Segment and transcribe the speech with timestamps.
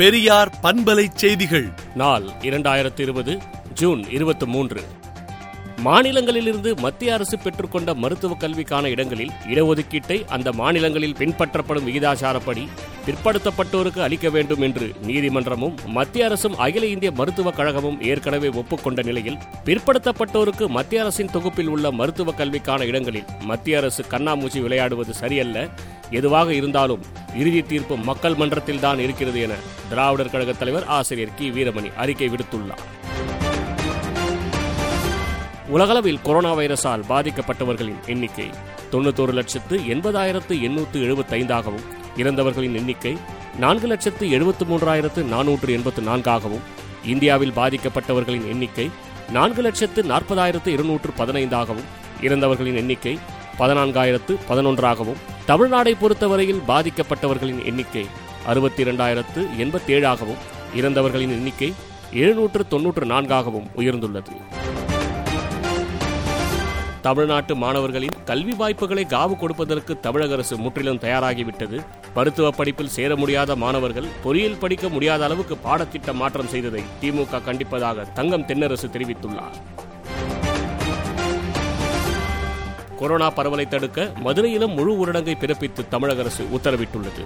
[0.00, 1.68] பெரியார் பண்பலை செய்திகள்.
[1.94, 3.38] நாள் இரண்டாயிரத்தி இருபது
[3.74, 4.80] ஜூன் இருபத்தி மூன்று
[5.84, 12.68] மாநிலங்களிலிருந்து மத்திய அரசு பெற்றுக்கொண்ட மருத்துவ கல்விக்கான இடங்களில் இடஒதுக்கீட்டை அந்த மாநிலங்களில் பின்பற்றப்படும் விகிதாசாரப்படி
[13.06, 20.66] பிற்படுத்தப்பட்டோருக்கு அளிக்க வேண்டும் என்று நீதிமன்றமும் மத்திய அரசும் அகில இந்திய மருத்துவக் கழகமும் ஏற்கனவே ஒப்புக்கொண்ட நிலையில் பிற்படுத்தப்பட்டோருக்கு
[20.66, 25.68] மத்திய அரசின் தொகுப்பில் உள்ள மருத்துவ கல்விக்கான இடங்களில் மத்திய அரசு கண்ணாமூச்சி விளையாடுவது சரியல்ல.
[26.10, 27.02] எதுவாக இருந்தாலும்
[27.36, 29.52] இறுதி தீர்ப்பு மக்கள் மன்றத்தில் தான் இருக்கிறது என
[29.88, 31.50] திராவிடர் கழக தலைவர் ஆசிரியர் கி.
[31.50, 32.84] வீரமணி அறிக்கை விடுத்துள்ளார்.
[35.68, 38.50] உலகளவில் கொரோனா வைரஸால் பாதிக்கப்பட்டவர்களின் எண்ணிக்கை
[38.92, 41.82] தொண்ணூத்தோரு லட்சத்து எண்பதாயிரத்து எண்ணூற்று எழுபத்தைந்தாகவும்
[42.16, 43.18] இறந்தவர்களின் எண்ணிக்கை
[43.58, 46.60] நான்கு லட்சத்து எழுபத்து மூன்றாயிரத்து நானூற்று எண்பத்து நான்காகவும்
[47.04, 48.90] இந்தியாவில் பாதிக்கப்பட்டவர்களின் எண்ணிக்கை
[49.30, 51.88] நான்கு லட்சத்து நாற்பதாயிரத்து இருநூற்று பதினைந்தாகவும்
[52.20, 53.18] இறந்தவர்களின் எண்ணிக்கை
[53.58, 55.18] பதினான்காயிரத்து பதினொன்றாகவும்
[55.50, 58.02] தமிழ்நாடை பொறுத்தவரையில் பாதிக்கப்பட்டவர்களின் எண்ணிக்கை
[58.50, 60.42] அறுபத்தி இரண்டாயிரத்து எண்பத்தேழாகவும்
[60.78, 61.70] இறந்தவர்களின் எண்ணிக்கை
[62.12, 64.34] எழுநூற்று தொன்னூற்று நான்காகவும் உயர்ந்துள்ளது.
[67.06, 71.78] தமிழ்நாட்டு மாணவர்களின் கல்வி வாய்ப்புகளை காவு கொடுப்பதற்கு தமிழக அரசு முற்றிலும் தயாராகிவிட்டது.
[72.14, 78.48] மருத்துவ படிப்பில் சேர முடியாத மாணவர்கள் பொறியியல் படிக்க முடியாத அளவுக்கு பாடத்திட்ட மாற்றம் செய்ததை திமுக கண்டிப்பதாக தங்கம்
[78.50, 79.58] தென்னரசு தெரிவித்துள்ளார்.
[83.00, 87.24] கொரோனா பரவலை தடுக்க மதுரையிலும் முழு ஊரடங்கை பிறப்பித்து தமிழக அரசு உத்தரவிட்டுள்ளது.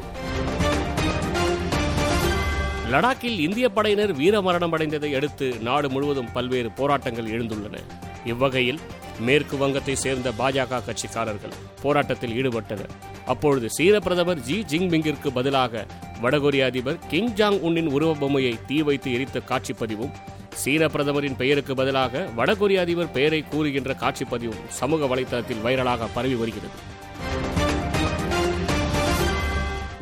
[2.91, 7.77] லடாக்கில் இந்திய படையினர் வீரமரணம் அடைந்ததை அடுத்து நாடு முழுவதும் பல்வேறு போராட்டங்கள் எழுந்துள்ளன.
[8.25, 8.81] இவ்வகையில்
[9.21, 12.93] மேற்கு வங்கத்தை சேர்ந்த பாஜக கட்சிக்காரர்கள் போராட்டத்தில் ஈடுபட்டனர்.
[13.27, 15.87] அப்பொழுது சீன பிரதமர் ஜி ஜிங்பிங்கிற்கு பதிலாக
[16.23, 20.15] வடகொரிய அதிபர் கிங் ஜாங் உன்னின் உருவ பொம்மையை தீ வைத்து எரித்த காட்சிப்பதிவும்
[20.63, 26.79] சீன பிரதமரின் பெயருக்கு பதிலாக வடகொரிய அதிபர் பெயரை கூறுகின்ற காட்சிப்பதிவும் சமூக வலைதளத்தில் வைரலாக பரவி வருகிறது.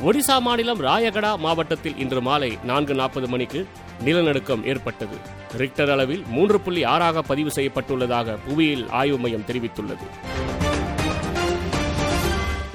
[0.08, 3.60] ஒடிசா மாநிலம் ராயகடா மாவட்டத்தில் இன்று மாலை நான்கு நாற்பது மணிக்கு
[4.04, 5.16] நிலநடுக்கம் ஏற்பட்டது.
[5.56, 10.06] ரிக்டர் அளவில் மூன்று புள்ளி ஆறாக பதிவு செய்யப்பட்டுள்ளதாக புவியியல் ஆய்வு மையம் தெரிவித்துள்ளது.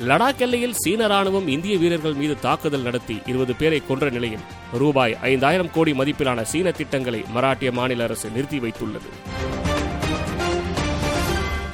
[0.07, 4.39] லடாக் எல்லையில் சீன ராணுவம் இந்திய வீரர்கள் மீது தாக்குதல் நடத்தி இருபது பேரை கொன்ற நிலையில்
[4.73, 9.09] ரூபாய் ஐந்தாயிரம் கோடி மதிப்பிலான சீன திட்டங்களை மராட்டிய மாநில அரசு நிறுத்தி வைத்துள்ளது.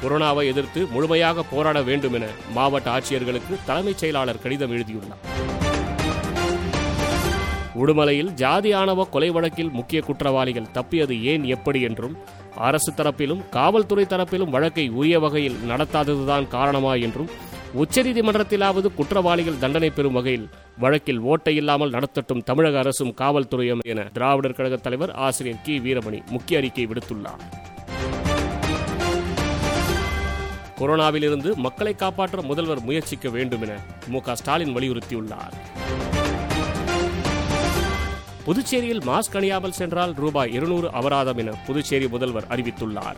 [0.02, 5.22] கொரோனாவை எதிர்த்து முழுமையாக போராட வேண்டும் என மாவட்ட ஆட்சியர்களுக்கு தலைமைச் செயலாளர் கடிதம் எழுதியுள்ளார்.
[7.78, 12.18] உடுமலையில் ஜாதி ஆணவ கொலை வழக்கில் முக்கிய குற்றவாளிகள் தப்பியது ஏன் எப்படி என்றும்
[12.56, 17.30] அரசு தரப்பிலும் காவல்துறை தரப்பிலும் வழக்கை உரிய வகையில் நடத்தாததுதான் காரணமா என்றும்
[17.74, 20.48] உச்சநீதிமன்றத்திலாவது குற்றவாளிகள் தண்டனை பெறும் வகையில்
[20.78, 25.78] வழக்கில் ஓட்டை இல்லாமல் நடத்தட்டும் தமிழக அரசும் காவல்துறையும் என திராவிடர் கழக தலைவர் ஆசிரியர் கி.
[25.78, 27.42] வீரமணி முக்கிய அறிக்கை விடுத்துள்ளார்.
[30.78, 34.20] கொரோனாவிலிருந்து மக்களை காப்பாற்ற முதல்வர் முயற்சிக்க வேண்டும் என மு.
[34.32, 35.54] ஸ்டாலின் வலியுறுத்தியுள்ளார்.
[38.44, 43.16] புதுச்சேரியில் மாஸ்க் அணியாமல் சென்றால் ரூபாய் இருநூறு அபராதம் என புதுச்சேரி முதல்வர் அறிவித்துள்ளார்.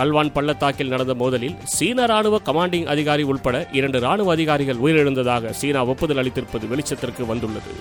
[0.00, 6.16] கல்வான் பள்ளத்தாக்கில் நடந்த மோதலில் சீன ராணுவ கமாண்டிங் அதிகாரி உள்பட இரண்டு ராணுவ அதிகாரிகள் உயிரிழந்ததாக சீனா ஒப்புதல்
[6.16, 7.72] அளித்திருப்பது வெளிச்சத்திற்கு வந்துள்ளது.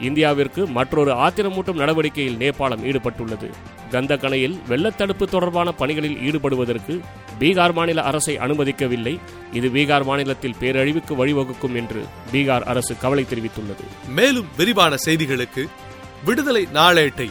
[0.00, 3.50] இந்தியாவிற்கு மற்றொரு ஆத்திரமூட்டும் நடவடிக்கையில் நேபாளம் ஈடுபட்டுள்ளது.
[3.90, 7.00] கந்தக்கணையில் வெள்ளத்தடுப்பு தொடர்பான பணிகளில் ஈடுபடுவதற்கு
[7.38, 9.18] பீகார் மாநில அரசை அனுமதிக்கவில்லை.
[9.52, 13.86] இது பீகார் மாநிலத்தில் பேரழிவுக்கு வழிவகுக்கும் என்று பீகார் அரசு கவலை தெரிவித்துள்ளது.
[14.08, 15.66] மேலும் விரிவான செய்திகளுக்கு
[16.24, 17.30] விடுதலை நாளேட்டை